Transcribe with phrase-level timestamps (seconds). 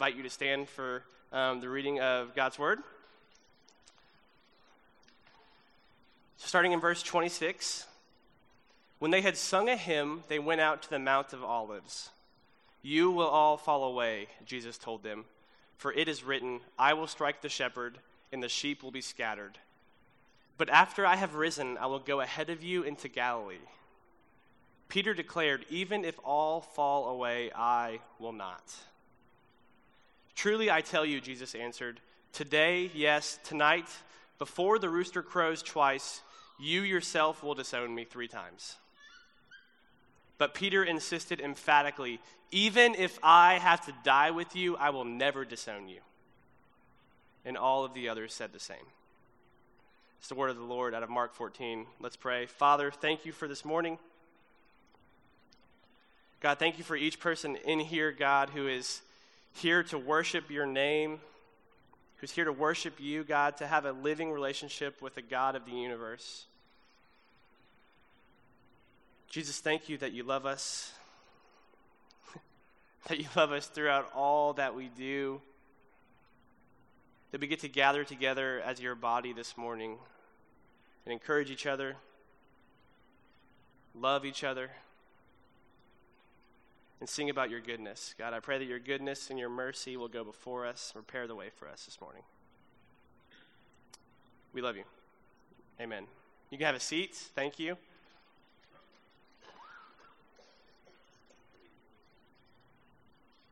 [0.00, 2.78] invite you to stand for um, the reading of God's Word.
[6.38, 7.84] Starting in verse 26.
[8.98, 12.08] When they had sung a hymn, they went out to the Mount of Olives.
[12.80, 15.26] You will all fall away, Jesus told them,
[15.76, 17.98] for it is written, I will strike the shepherd,
[18.32, 19.58] and the sheep will be scattered.
[20.56, 23.56] But after I have risen, I will go ahead of you into Galilee.
[24.88, 28.62] Peter declared, Even if all fall away, I will not.
[30.34, 32.00] Truly I tell you, Jesus answered,
[32.32, 33.88] Today, yes, tonight,
[34.38, 36.22] before the rooster crows twice,
[36.58, 38.76] you yourself will disown me three times.
[40.38, 42.20] But Peter insisted emphatically,
[42.50, 46.00] Even if I have to die with you, I will never disown you.
[47.44, 48.76] And all of the others said the same.
[50.18, 51.86] It's the word of the Lord out of Mark 14.
[51.98, 52.44] Let's pray.
[52.46, 53.98] Father, thank you for this morning.
[56.40, 59.02] God, thank you for each person in here, God, who is
[59.54, 61.20] here to worship your name,
[62.16, 65.64] who's here to worship you, God, to have a living relationship with the God of
[65.64, 66.46] the universe.
[69.28, 70.92] Jesus, thank you that you love us,
[73.08, 75.40] that you love us throughout all that we do,
[77.30, 79.96] that we get to gather together as your body this morning
[81.04, 81.96] and encourage each other,
[83.94, 84.70] love each other
[87.00, 88.14] and sing about your goodness.
[88.18, 91.34] God, I pray that your goodness and your mercy will go before us, prepare the
[91.34, 92.22] way for us this morning.
[94.52, 94.84] We love you.
[95.80, 96.04] Amen.
[96.50, 97.14] You can have a seat.
[97.14, 97.76] Thank you.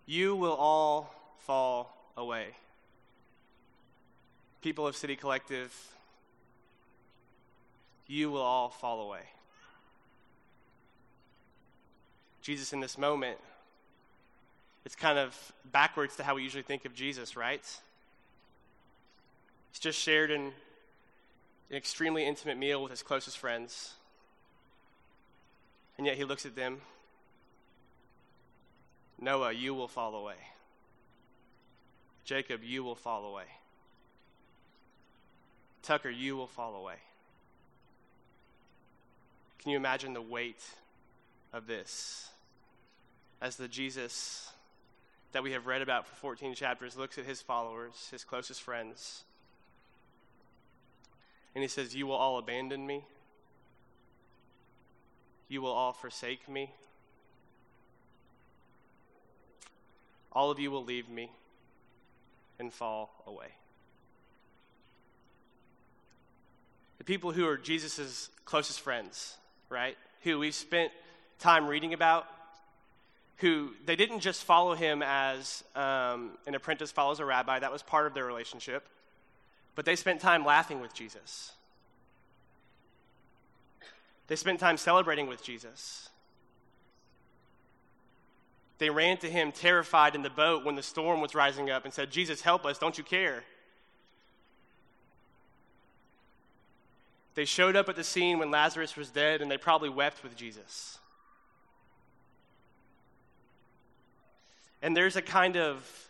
[0.05, 2.49] You will all fall away.
[4.63, 5.75] People of City Collective,
[8.07, 9.21] you will all fall away.
[12.49, 13.37] Jesus in this moment,
[14.87, 15.37] it's kind of
[15.71, 17.61] backwards to how we usually think of Jesus, right?
[19.71, 20.53] He's just shared an,
[21.69, 23.93] an extremely intimate meal with his closest friends.
[25.99, 26.81] And yet he looks at them
[29.21, 30.37] Noah, you will fall away.
[32.25, 33.45] Jacob, you will fall away.
[35.83, 36.97] Tucker, you will fall away.
[39.59, 40.65] Can you imagine the weight
[41.53, 42.31] of this?
[43.41, 44.51] As the Jesus
[45.33, 49.25] that we have read about for 14 chapters looks at his followers, his closest friends,
[51.55, 53.05] and he says, You will all abandon me.
[55.49, 56.71] You will all forsake me.
[60.33, 61.33] All of you will leave me
[62.59, 63.49] and fall away.
[66.99, 69.37] The people who are Jesus' closest friends,
[69.69, 69.97] right?
[70.23, 70.93] Who we've spent
[71.39, 72.27] time reading about,
[73.39, 77.83] who they didn't just follow him as um, an apprentice follows a rabbi, that was
[77.83, 78.89] part of their relationship,
[79.75, 81.53] but they spent time laughing with Jesus.
[84.27, 86.11] They spent time celebrating with Jesus.
[88.79, 91.95] They ran to him terrified in the boat when the storm was rising up and
[91.95, 93.43] said, Jesus, help us, don't you care?
[97.35, 100.37] They showed up at the scene when Lazarus was dead and they probably wept with
[100.37, 100.98] Jesus.
[104.83, 106.09] And there's a kind of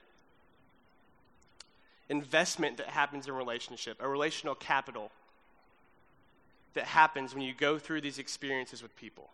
[2.08, 5.10] investment that happens in relationship, a relational capital
[6.74, 9.30] that happens when you go through these experiences with people.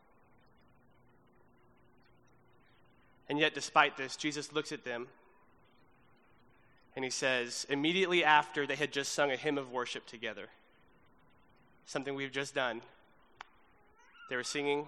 [3.28, 5.08] And yet, despite this, Jesus looks at them
[6.94, 10.46] and he says, immediately after they had just sung a hymn of worship together,
[11.86, 12.82] something we've just done,
[14.30, 14.86] they were singing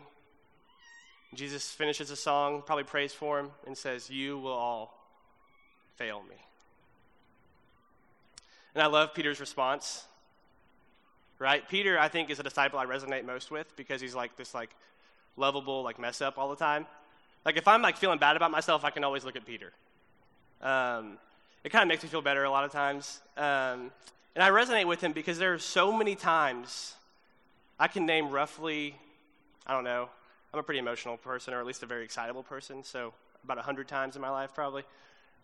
[1.35, 4.97] Jesus finishes the song, probably prays for him, and says, You will all
[5.97, 6.37] fail me.
[8.75, 10.05] And I love Peter's response.
[11.39, 11.69] Right?
[11.69, 14.71] Peter, I think, is a disciple I resonate most with because he's like this like
[15.37, 16.87] lovable, like mess up all the time.
[17.45, 19.73] Like if I'm like feeling bad about myself, I can always look at Peter.
[20.63, 21.19] Um,
[21.63, 23.21] it kind of makes me feel better a lot of times.
[23.37, 23.91] Um,
[24.35, 26.95] and I resonate with him because there are so many times
[27.79, 28.95] I can name roughly,
[29.67, 30.09] I don't know,
[30.57, 33.13] I'm a pretty emotional person, or at least a very excitable person, so
[33.45, 34.85] about 100 times in my life probably,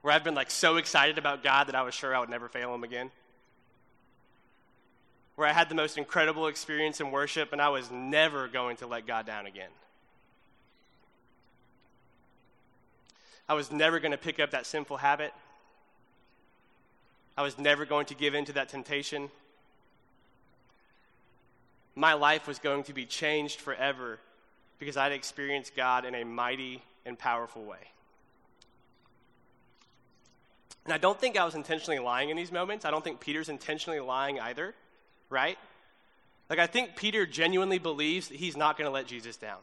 [0.00, 2.48] where I've been like so excited about God that I was sure I would never
[2.48, 3.10] fail him again.
[5.36, 8.86] Where I had the most incredible experience in worship and I was never going to
[8.86, 9.68] let God down again.
[13.50, 15.34] I was never going to pick up that sinful habit.
[17.36, 19.28] I was never going to give in to that temptation.
[21.94, 24.18] My life was going to be changed forever
[24.82, 27.78] because I'd experienced God in a mighty and powerful way.
[30.84, 32.84] And I don't think I was intentionally lying in these moments.
[32.84, 34.74] I don't think Peter's intentionally lying either,
[35.30, 35.56] right?
[36.50, 39.60] Like, I think Peter genuinely believes that he's not going to let Jesus down.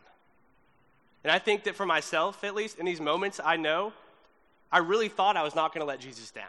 [1.26, 3.92] And I think that for myself, at least, in these moments, I know
[4.72, 6.46] I really thought I was not going to let Jesus down.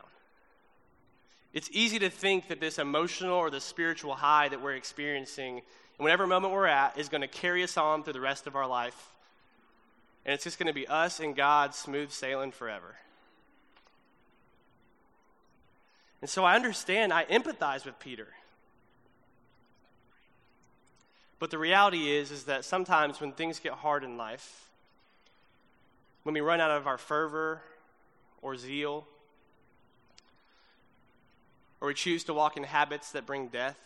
[1.53, 5.63] It's easy to think that this emotional or the spiritual high that we're experiencing
[6.01, 8.57] in whatever moment we're at is going to carry us on through the rest of
[8.57, 9.11] our life.
[10.25, 12.97] And it's just going to be us and God smooth sailing forever.
[16.23, 18.29] And so I understand, I empathize with Peter.
[21.39, 24.69] But the reality is is that sometimes when things get hard in life,
[26.23, 27.61] when we run out of our fervor
[28.41, 29.07] or zeal,
[31.79, 33.79] or we choose to walk in habits that bring death,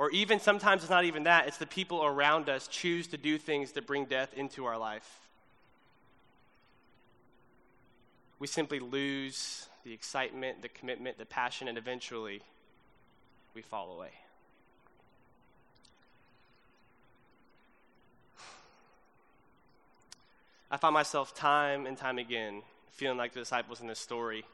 [0.00, 3.36] or even sometimes it's not even that, it's the people around us choose to do
[3.36, 5.28] things that bring death into our life.
[8.38, 12.40] We simply lose the excitement, the commitment, the passion, and eventually
[13.52, 14.08] we fall away.
[20.70, 24.46] I find myself time and time again feeling like the disciples in this story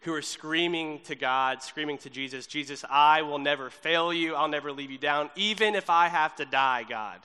[0.00, 4.34] who are screaming to God, screaming to Jesus, Jesus, I will never fail you.
[4.34, 7.20] I'll never leave you down, even if I have to die, God.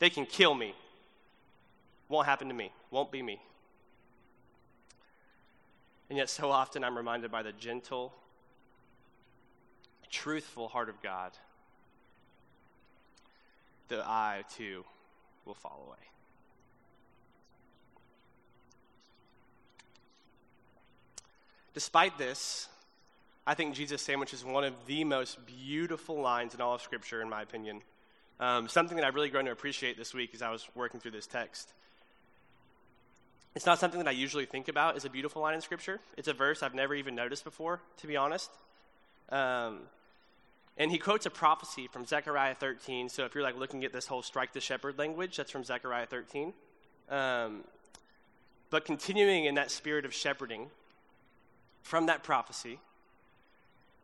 [0.00, 0.74] They can kill me.
[2.08, 2.72] Won't happen to me.
[2.90, 3.40] Won't be me.
[6.10, 8.12] And yet, so often I'm reminded by the gentle,
[10.10, 11.32] truthful heart of God
[13.88, 14.84] that I too
[15.46, 16.11] will fall away.
[21.74, 22.68] Despite this,
[23.46, 27.22] I think Jesus' sandwich is one of the most beautiful lines in all of Scripture,
[27.22, 27.80] in my opinion.
[28.38, 31.12] Um, something that I've really grown to appreciate this week as I was working through
[31.12, 31.72] this text.
[33.54, 36.00] It's not something that I usually think about as a beautiful line in Scripture.
[36.16, 38.50] It's a verse I've never even noticed before, to be honest.
[39.28, 39.80] Um,
[40.78, 43.08] and he quotes a prophecy from Zechariah 13.
[43.08, 46.06] So if you're like looking at this whole strike the shepherd language, that's from Zechariah
[46.06, 46.52] 13.
[47.10, 47.64] Um,
[48.70, 50.70] but continuing in that spirit of shepherding,
[51.82, 52.78] from that prophecy,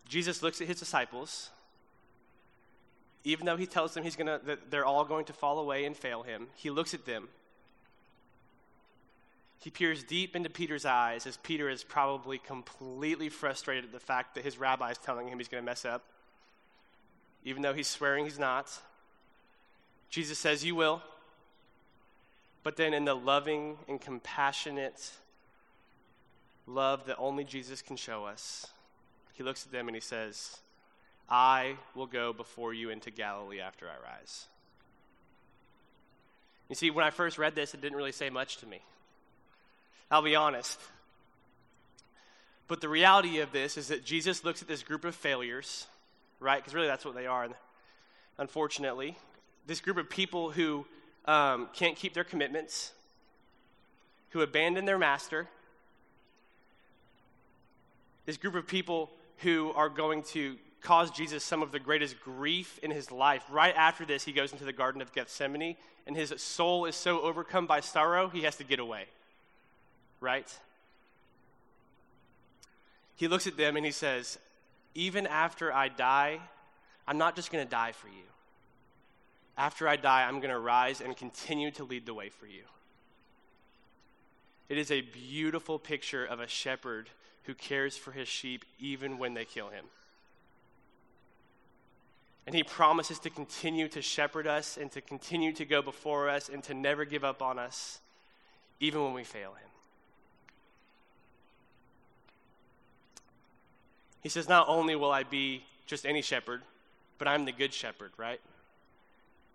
[0.09, 1.51] Jesus looks at his disciples.
[3.25, 5.97] Even though he tells them he's gonna, that they're all going to fall away and
[5.97, 7.29] fail him, he looks at them
[9.61, 14.37] he peers deep into Peter's eyes as Peter is probably completely frustrated at the fact
[14.37, 16.05] that his rabbi is telling him he's going to mess up,
[17.45, 18.71] even though he's swearing he's not.
[20.11, 21.03] Jesus says, You will.
[22.63, 25.13] But then, in the loving and compassionate
[26.69, 28.67] love that only Jesus can show us,
[29.35, 30.59] he looks at them and he says,
[31.29, 34.47] I will go before you into Galilee after I rise.
[36.69, 38.81] You see, when I first read this, it didn't really say much to me.
[40.11, 40.79] I'll be honest.
[42.67, 45.87] But the reality of this is that Jesus looks at this group of failures,
[46.41, 46.59] right?
[46.59, 47.49] Because really that's what they are,
[48.37, 49.17] unfortunately.
[49.67, 50.85] This group of people who
[51.25, 52.93] um, can't keep their commitments,
[54.31, 55.49] who abandon their master.
[58.29, 59.09] This group of people
[59.39, 63.43] who are going to cause Jesus some of the greatest grief in his life.
[63.51, 65.77] Right after this, he goes into the Garden of Gethsemane,
[66.07, 69.07] and his soul is so overcome by sorrow, he has to get away
[70.21, 70.59] right?
[73.17, 74.39] He looks at them and he says,
[74.95, 76.41] Even after I die,
[77.07, 78.25] I'm not just going to die for you.
[79.57, 82.63] After I die, I'm going to rise and continue to lead the way for you.
[84.69, 87.11] It is a beautiful picture of a shepherd
[87.49, 89.87] who cares for his sheep even when they kill him.
[92.47, 96.51] And he promises to continue to shepherd us and to continue to go before us
[96.51, 98.01] and to never give up on us,
[98.81, 99.71] even when we fail him.
[104.23, 106.61] He says, Not only will I be just any shepherd,
[107.17, 108.43] but I'm the good shepherd, right?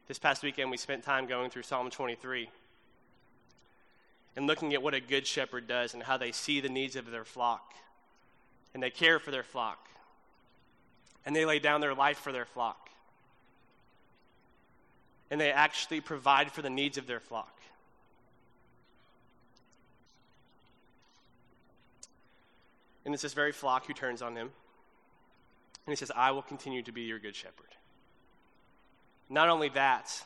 [0.07, 2.49] This past weekend, we spent time going through Psalm 23
[4.35, 7.09] and looking at what a good shepherd does and how they see the needs of
[7.09, 7.73] their flock
[8.73, 9.87] and they care for their flock
[11.25, 12.89] and they lay down their life for their flock
[15.33, 17.59] and they actually provide for the needs of their flock.
[23.03, 24.51] And it's this very flock who turns on him.
[25.85, 27.75] And he says, I will continue to be your good shepherd.
[29.29, 30.23] Not only that,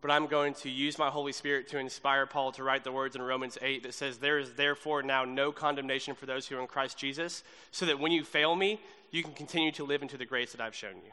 [0.00, 3.16] but I'm going to use my Holy Spirit to inspire Paul to write the words
[3.16, 6.60] in Romans 8 that says, There is therefore now no condemnation for those who are
[6.60, 10.16] in Christ Jesus, so that when you fail me, you can continue to live into
[10.16, 11.12] the grace that I've shown you.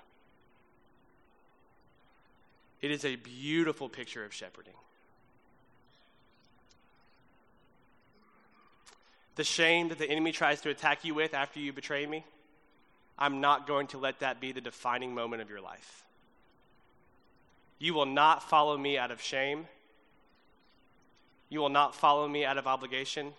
[2.82, 4.76] It is a beautiful picture of shepherding.
[9.36, 12.24] the shame that the enemy tries to attack you with after you betray me,
[13.18, 16.06] I'm not going to let that be the defining moment of your life.
[17.80, 19.68] You will not follow me out of shame.
[21.50, 23.34] You will not follow me out of obligation.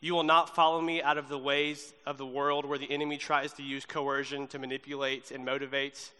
[0.00, 3.16] You will not follow me out of the ways of the world where the enemy
[3.16, 6.12] tries to use coercion to manipulate and motivate.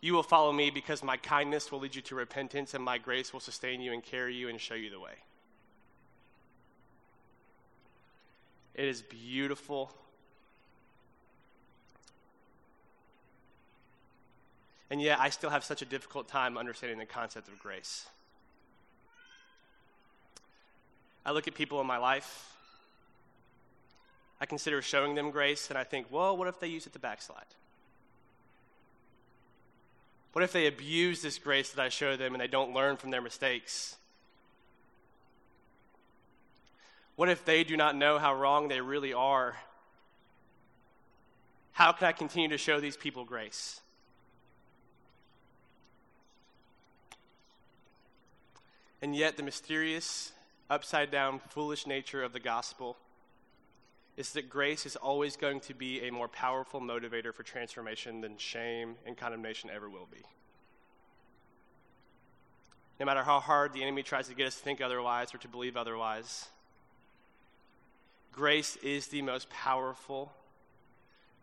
[0.00, 3.32] You will follow me because my kindness will lead you to repentance and my grace
[3.32, 5.14] will sustain you and carry you and show you the way.
[8.74, 9.92] It is beautiful.
[14.90, 18.06] And yet, I still have such a difficult time understanding the concept of grace.
[21.26, 22.54] I look at people in my life,
[24.40, 26.98] I consider showing them grace, and I think, well, what if they use it to
[26.98, 27.44] backslide?
[30.32, 33.10] What if they abuse this grace that I show them and they don't learn from
[33.10, 33.96] their mistakes?
[37.16, 39.56] What if they do not know how wrong they really are?
[41.72, 43.80] How can I continue to show these people grace?
[49.00, 50.32] And yet, the mysterious,
[50.68, 52.96] upside down, foolish nature of the gospel
[54.16, 58.36] is that grace is always going to be a more powerful motivator for transformation than
[58.36, 60.24] shame and condemnation ever will be.
[62.98, 65.46] No matter how hard the enemy tries to get us to think otherwise or to
[65.46, 66.48] believe otherwise,
[68.32, 70.32] grace is the most powerful,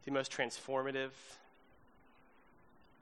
[0.04, 1.12] the most transformative,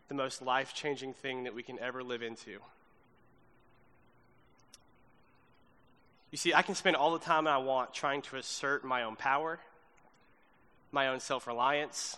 [0.08, 2.60] the most life changing thing that we can ever live into.
[6.34, 9.16] You see, I can spend all the time I want trying to assert my own
[9.16, 9.60] power,
[10.92, 12.18] my own self reliance,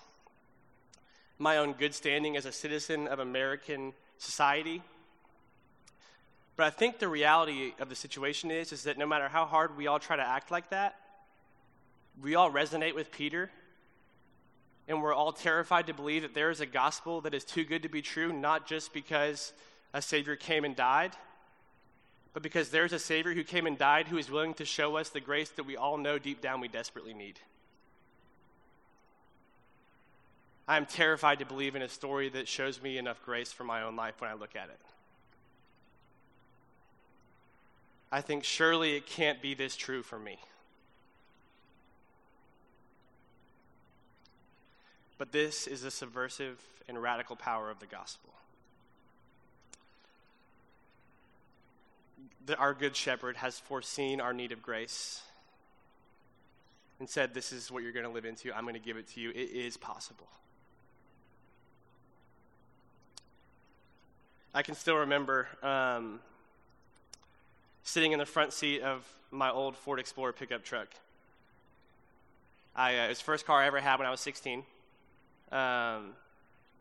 [1.38, 4.82] my own good standing as a citizen of American society.
[6.56, 9.76] But I think the reality of the situation is, is that no matter how hard
[9.76, 10.96] we all try to act like that,
[12.22, 13.52] we all resonate with Peter,
[14.88, 17.84] and we're all terrified to believe that there is a gospel that is too good
[17.84, 19.52] to be true, not just because
[19.94, 21.12] a Savior came and died,
[22.36, 25.08] but because there's a Savior who came and died who is willing to show us
[25.08, 27.40] the grace that we all know deep down we desperately need.
[30.68, 33.84] I am terrified to believe in a story that shows me enough grace for my
[33.84, 34.80] own life when I look at it.
[38.12, 40.38] I think surely it can't be this true for me.
[45.18, 48.34] But this is the subversive and radical power of the gospel.
[52.46, 55.22] That our good shepherd has foreseen our need of grace
[57.00, 58.56] and said, This is what you're going to live into.
[58.56, 59.32] I'm going to give it to you.
[59.32, 60.28] It is possible.
[64.54, 66.22] I can still remember um,
[67.84, 70.88] sitting in the front seat of my old Ford Explorer pickup truck.
[72.76, 74.60] I, uh, it was the first car I ever had when I was 16.
[75.52, 76.14] Um,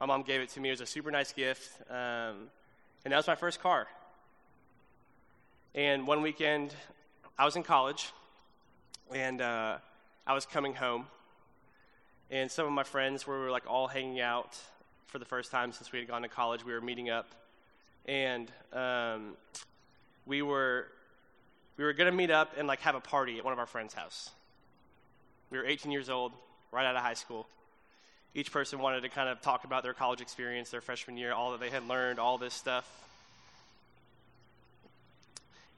[0.01, 0.69] my mom gave it to me.
[0.69, 1.69] It was a super nice gift.
[1.91, 2.49] Um,
[3.05, 3.87] and that was my first car.
[5.77, 6.73] And one weekend,
[7.37, 8.13] I was in college,
[9.13, 9.79] and uh,
[10.25, 11.07] I was coming home,
[12.31, 14.57] and some of my friends were like all hanging out
[15.09, 16.65] for the first time since we had gone to college.
[16.65, 17.27] We were meeting up,
[18.07, 19.37] and um,
[20.27, 20.87] we were
[21.77, 23.67] we were going to meet up and like have a party at one of our
[23.67, 24.31] friends' house.
[25.51, 26.35] We were 18 years old,
[26.71, 27.49] right out of high school.
[28.33, 31.51] Each person wanted to kind of talk about their college experience, their freshman year, all
[31.51, 32.89] that they had learned, all this stuff.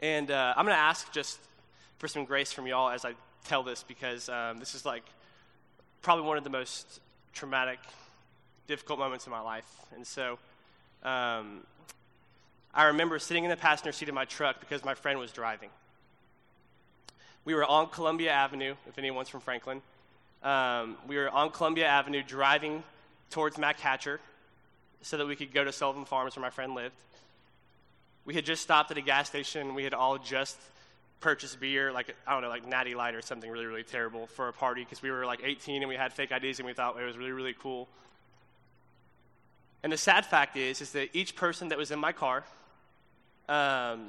[0.00, 1.38] And uh, I'm going to ask just
[1.98, 5.04] for some grace from y'all as I tell this because um, this is like
[6.02, 7.00] probably one of the most
[7.32, 7.78] traumatic,
[8.66, 9.68] difficult moments in my life.
[9.94, 10.38] And so
[11.02, 11.62] um,
[12.74, 15.70] I remember sitting in the passenger seat of my truck because my friend was driving.
[17.44, 19.80] We were on Columbia Avenue, if anyone's from Franklin.
[20.42, 22.82] Um, we were on Columbia Avenue driving
[23.30, 24.20] towards Mack Hatcher
[25.00, 26.96] so that we could go to Sullivan Farms where my friend lived.
[28.26, 29.74] We had just stopped at a gas station.
[29.74, 30.58] We had all just
[31.20, 34.48] purchased beer, like, I don't know, like Natty Light or something really, really terrible for
[34.48, 37.00] a party because we were like 18 and we had fake IDs and we thought
[37.00, 37.88] it was really, really cool.
[39.82, 42.44] And the sad fact is, is that each person that was in my car
[43.48, 44.08] um,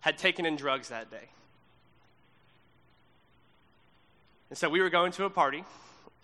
[0.00, 1.28] had taken in drugs that day.
[4.50, 5.64] And so we were going to a party,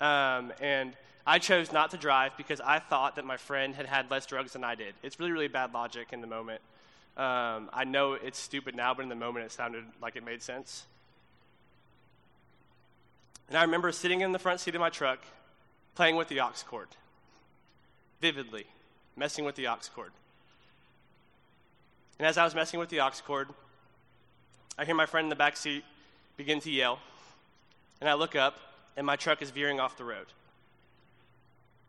[0.01, 0.97] um, and
[1.27, 4.53] I chose not to drive because I thought that my friend had had less drugs
[4.53, 4.95] than I did.
[5.03, 6.61] It's really, really bad logic in the moment.
[7.17, 10.43] Um, I know it's stupid now, but in the moment it sounded like it made
[10.43, 10.87] sense.
[13.49, 15.19] And I remember sitting in the front seat of my truck
[15.95, 16.89] playing with the aux cord,
[18.21, 18.65] vividly,
[19.15, 20.13] messing with the aux cord.
[22.19, 23.49] And as I was messing with the aux cord,
[24.79, 25.85] I hear my friend in the back seat
[26.39, 26.99] begin to yell,
[28.01, 28.57] and I look up,
[28.97, 30.27] and my truck is veering off the road.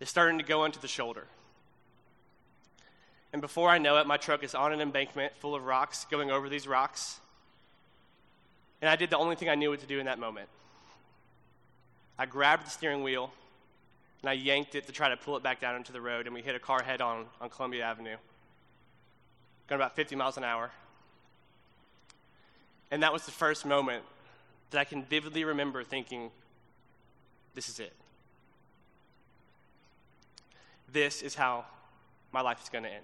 [0.02, 1.28] It's starting to go into the shoulder.
[3.34, 6.30] And before I know it, my truck is on an embankment full of rocks, going
[6.30, 7.20] over these rocks.
[8.80, 10.48] And I did the only thing I knew what to do in that moment.
[12.18, 13.32] I grabbed the steering wheel
[14.22, 16.34] and I yanked it to try to pull it back down into the road, and
[16.34, 18.16] we hit a car head on on Columbia Avenue,
[19.68, 20.72] going about 50 miles an hour.
[22.90, 24.04] And that was the first moment
[24.72, 26.32] that I can vividly remember thinking,
[27.54, 27.94] this is it.
[30.92, 31.66] This is how
[32.32, 33.04] my life is going to end.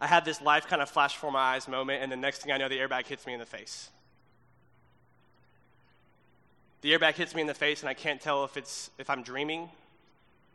[0.00, 2.52] I had this life kind of flash before my eyes moment, and the next thing
[2.52, 3.90] I know, the airbag hits me in the face.
[6.82, 9.22] The airbag hits me in the face, and I can't tell if, it's, if I'm
[9.22, 9.68] dreaming.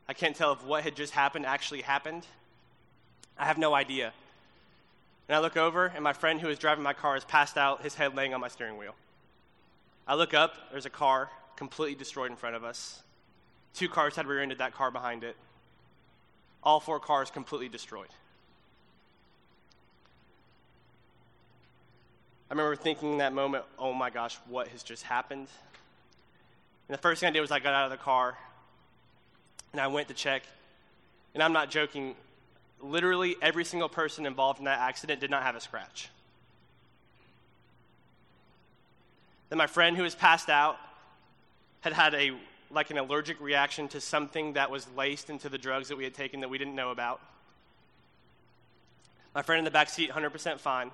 [0.08, 2.26] I can't tell if what had just happened actually happened.
[3.38, 4.14] I have no idea.
[5.28, 7.82] And I look over, and my friend who is driving my car is passed out,
[7.82, 8.96] his head laying on my steering wheel.
[10.08, 13.04] I look up, there's a car completely destroyed in front of us.
[13.74, 15.36] Two cars had rear ended that car behind it.
[16.62, 18.10] All four cars completely destroyed.
[22.54, 25.48] I remember thinking in that moment, oh my gosh, what has just happened?
[26.88, 28.38] And the first thing I did was I got out of the car
[29.72, 30.44] and I went to check.
[31.34, 32.14] And I'm not joking,
[32.80, 36.10] literally every single person involved in that accident did not have a scratch.
[39.50, 40.78] Then my friend who was passed out
[41.82, 42.38] had had a
[42.70, 46.14] like an allergic reaction to something that was laced into the drugs that we had
[46.14, 47.20] taken that we didn't know about.
[49.34, 50.92] My friend in the back seat, 100% fine.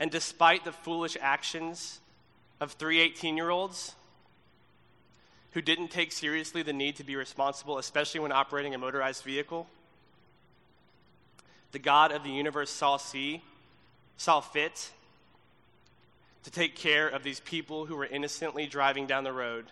[0.00, 2.00] And despite the foolish actions
[2.60, 3.94] of three 18 year olds
[5.52, 9.68] who didn't take seriously the need to be responsible, especially when operating a motorized vehicle,
[11.72, 13.42] the God of the universe saw see,
[14.16, 14.90] saw fit
[16.44, 19.66] to take care of these people who were innocently driving down the road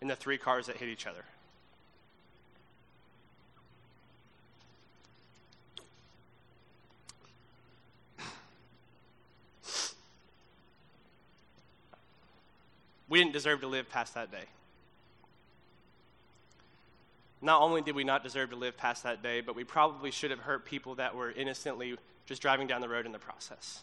[0.00, 1.24] in the three cars that hit each other.
[13.08, 14.44] We didn't deserve to live past that day.
[17.40, 20.30] Not only did we not deserve to live past that day, but we probably should
[20.30, 23.80] have hurt people that were innocently just driving down the road in the process.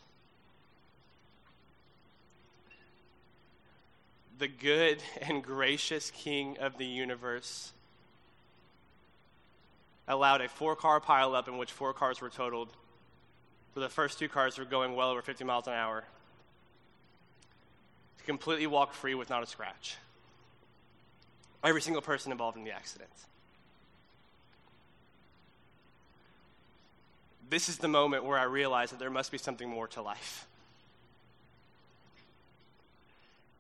[4.38, 7.72] The good and gracious King of the universe
[10.08, 12.70] allowed a four car pileup in which four cars were totaled,
[13.74, 16.04] where the first two cars were going well over 50 miles an hour,
[18.26, 19.96] completely walk free with not a scratch.
[21.64, 23.10] Every single person involved in the accident.
[27.50, 30.48] This is the moment where I realize that there must be something more to life.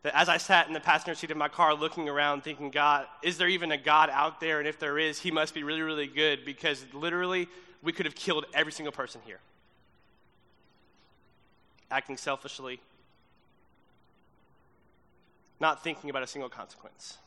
[0.03, 3.07] That as I sat in the passenger seat of my car looking around, thinking, God,
[3.23, 4.59] is there even a God out there?
[4.59, 7.47] And if there is, he must be really, really good because literally
[7.81, 9.39] we could have killed every single person here.
[11.89, 12.79] Acting selfishly,
[15.59, 17.17] not thinking about a single consequence.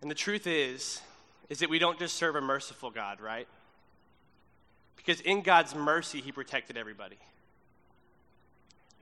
[0.00, 1.00] And the truth is,
[1.48, 3.48] is that we don't just serve a merciful God, right?
[4.96, 7.16] Because in God's mercy, He protected everybody.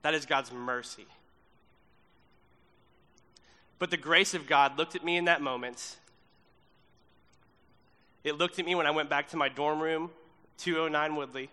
[0.03, 1.07] That is God's mercy.
[3.79, 5.97] But the grace of God looked at me in that moment.
[8.23, 10.11] It looked at me when I went back to my dorm room,
[10.59, 11.51] 209 Woodley.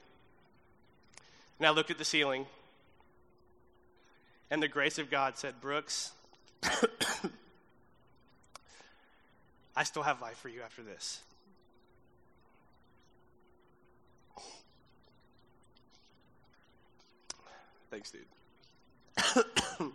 [1.59, 2.45] And I looked at the ceiling,
[4.49, 6.13] and the grace of God said, Brooks,
[9.75, 11.19] I still have life for you after this.
[17.91, 18.21] Thanks, dude.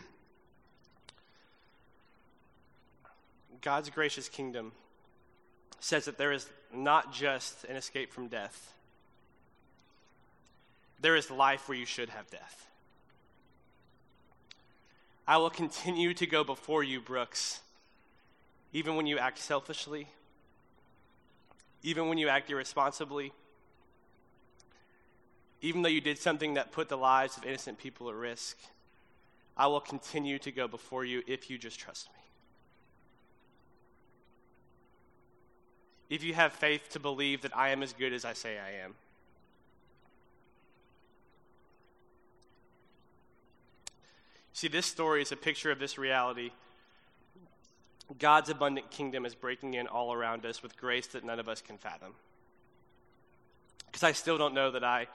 [3.62, 4.72] God's gracious kingdom
[5.88, 8.74] says that there is not just an escape from death,
[11.00, 12.66] there is life where you should have death.
[15.26, 17.60] I will continue to go before you, Brooks,
[18.74, 20.08] even when you act selfishly,
[21.82, 23.32] even when you act irresponsibly,
[25.62, 28.58] even though you did something that put the lives of innocent people at risk.
[29.56, 32.17] I will continue to go before you if you just trust me.
[36.10, 38.84] If you have faith to believe that I am as good as I say I
[38.84, 38.94] am.
[44.52, 46.50] See, this story is a picture of this reality.
[48.18, 51.60] God's abundant kingdom is breaking in all around us with grace that none of us
[51.60, 52.14] can fathom.
[53.86, 55.06] Because I still don't know that I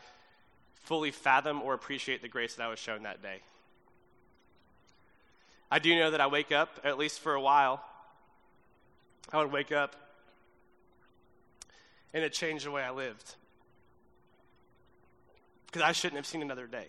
[0.75, 3.39] fully fathom or appreciate the grace that I was shown that day.
[5.71, 7.83] I do know that I wake up, at least for a while,
[9.31, 9.95] I would wake up
[12.13, 13.35] and it changed the way I lived.
[15.65, 16.87] Because I shouldn't have seen another day.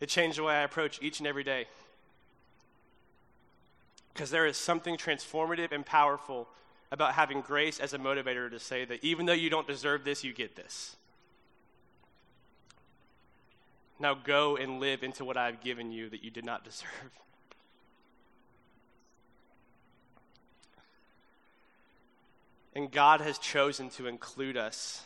[0.00, 1.66] It changed the way I approach each and every day.
[4.12, 6.48] Because there is something transformative and powerful
[6.90, 10.24] about having grace as a motivator to say that even though you don't deserve this,
[10.24, 10.96] you get this.
[13.98, 16.88] Now go and live into what I've given you that you did not deserve.
[22.74, 25.02] And God has chosen to include us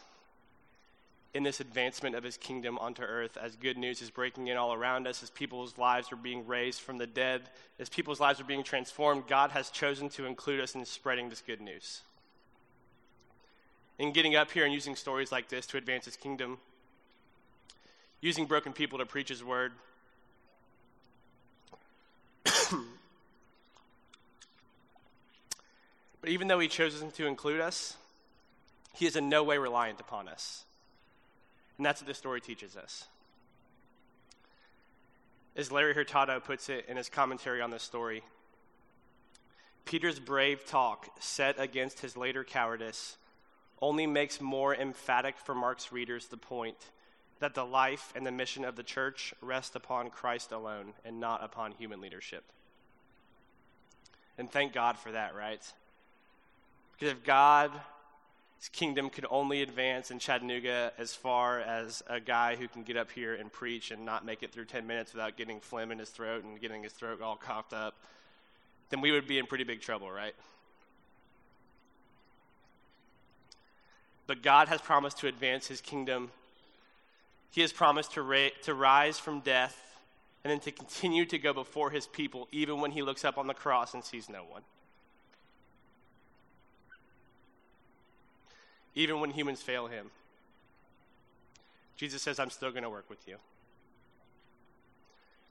[1.34, 4.72] in this advancement of his kingdom onto earth as good news is breaking in all
[4.72, 7.42] around us, as people's lives are being raised from the dead,
[7.78, 9.26] as people's lives are being transformed.
[9.26, 12.00] God has chosen to include us in spreading this good news.
[13.98, 16.58] In getting up here and using stories like this to advance his kingdom,
[18.20, 19.72] using broken people to preach his word.
[26.26, 27.96] But even though he chose to include us,
[28.92, 30.64] he is in no way reliant upon us.
[31.76, 33.06] And that's what this story teaches us.
[35.54, 38.24] As Larry Hurtado puts it in his commentary on this story,
[39.84, 43.18] Peter's brave talk set against his later cowardice
[43.80, 46.90] only makes more emphatic for Mark's readers the point
[47.38, 51.44] that the life and the mission of the church rest upon Christ alone and not
[51.44, 52.42] upon human leadership.
[54.36, 55.62] And thank God for that, right?
[56.98, 57.74] Because if God's
[58.72, 63.10] kingdom could only advance in Chattanooga as far as a guy who can get up
[63.10, 66.08] here and preach and not make it through 10 minutes without getting phlegm in his
[66.08, 67.94] throat and getting his throat all coughed up,
[68.90, 70.34] then we would be in pretty big trouble, right?
[74.26, 76.30] But God has promised to advance his kingdom.
[77.50, 79.82] He has promised to, ra- to rise from death
[80.42, 83.46] and then to continue to go before his people, even when he looks up on
[83.46, 84.62] the cross and sees no one.
[88.96, 90.10] Even when humans fail him.
[91.96, 93.36] Jesus says, I'm still going to work with you.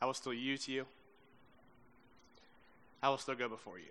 [0.02, 0.86] I will still use you.
[3.02, 3.86] I will still go before you.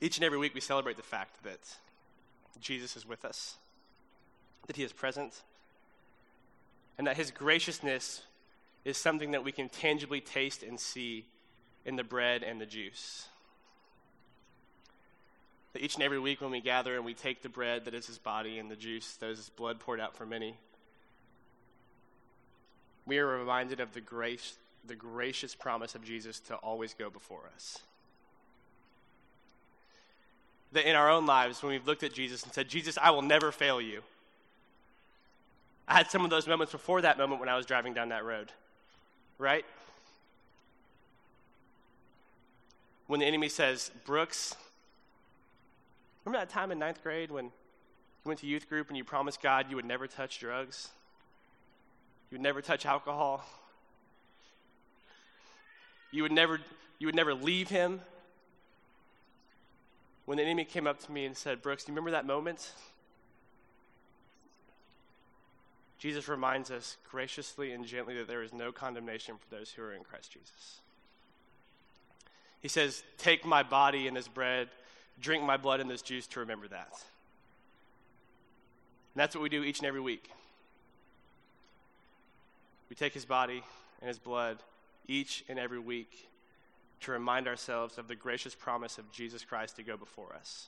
[0.00, 1.58] Each and every week, we celebrate the fact that
[2.60, 3.56] Jesus is with us,
[4.66, 5.42] that he is present,
[6.96, 8.22] and that his graciousness
[8.84, 11.24] is something that we can tangibly taste and see
[11.86, 13.28] in the bread and the juice.
[15.72, 18.06] That each and every week when we gather and we take the bread that is
[18.06, 20.56] his body and the juice that is his blood poured out for many,
[23.06, 27.48] we are reminded of the grace, the gracious promise of Jesus to always go before
[27.54, 27.78] us.
[30.72, 33.22] That in our own lives, when we've looked at Jesus and said, Jesus, I will
[33.22, 34.02] never fail you.
[35.86, 38.24] I had some of those moments before that moment when I was driving down that
[38.24, 38.50] road,
[39.38, 39.64] right?
[43.06, 44.54] When the enemy says, Brooks,
[46.24, 47.52] remember that time in ninth grade when you
[48.24, 50.88] went to youth group and you promised God you would never touch drugs?
[52.30, 53.44] You would never touch alcohol?
[56.10, 56.60] You would never,
[56.98, 58.00] you would never leave him?
[60.24, 62.72] When the enemy came up to me and said, Brooks, do you remember that moment?
[65.98, 69.92] Jesus reminds us graciously and gently that there is no condemnation for those who are
[69.92, 70.80] in Christ Jesus.
[72.66, 74.66] He says, Take my body and this bread,
[75.20, 76.88] drink my blood and this juice to remember that.
[79.14, 80.28] And that's what we do each and every week.
[82.90, 83.62] We take his body
[84.00, 84.58] and his blood
[85.06, 86.28] each and every week
[87.02, 90.66] to remind ourselves of the gracious promise of Jesus Christ to go before us.